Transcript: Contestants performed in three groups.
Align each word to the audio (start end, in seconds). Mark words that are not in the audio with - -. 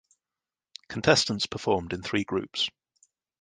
Contestants 0.87 1.45
performed 1.45 1.93
in 1.93 2.01
three 2.01 2.23
groups. 2.23 2.71